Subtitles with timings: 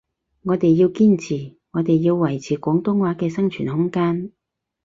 [0.41, 4.31] 我哋要堅持，我哋要維持廣東話嘅生存空間